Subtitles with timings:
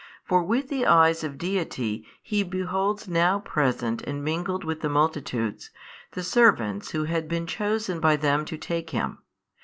[0.23, 5.69] For with the Eyes of Deity He beholds now present and mingled with the multitudes,
[6.13, 9.19] the servants who had been chosen by them to take Him.